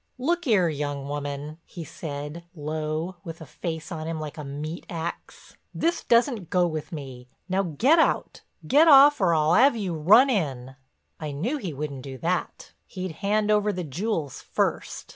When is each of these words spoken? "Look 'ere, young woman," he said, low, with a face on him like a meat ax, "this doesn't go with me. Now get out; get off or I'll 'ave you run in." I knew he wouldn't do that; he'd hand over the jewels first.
"Look 0.17 0.47
'ere, 0.47 0.67
young 0.67 1.07
woman," 1.07 1.59
he 1.63 1.83
said, 1.83 2.43
low, 2.55 3.17
with 3.23 3.39
a 3.39 3.45
face 3.45 3.91
on 3.91 4.07
him 4.07 4.19
like 4.19 4.35
a 4.39 4.43
meat 4.43 4.87
ax, 4.89 5.57
"this 5.75 6.03
doesn't 6.03 6.49
go 6.49 6.65
with 6.65 6.91
me. 6.91 7.27
Now 7.47 7.61
get 7.61 7.99
out; 7.99 8.41
get 8.65 8.87
off 8.87 9.21
or 9.21 9.35
I'll 9.35 9.51
'ave 9.51 9.77
you 9.77 9.93
run 9.93 10.27
in." 10.31 10.75
I 11.19 11.29
knew 11.29 11.57
he 11.57 11.71
wouldn't 11.71 12.01
do 12.01 12.17
that; 12.17 12.71
he'd 12.87 13.11
hand 13.21 13.51
over 13.51 13.71
the 13.71 13.83
jewels 13.83 14.41
first. 14.41 15.05